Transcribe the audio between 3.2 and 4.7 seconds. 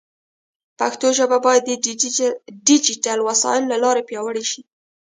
وسایلو له لارې پیاوړې شي.